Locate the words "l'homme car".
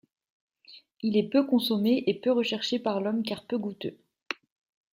3.01-3.45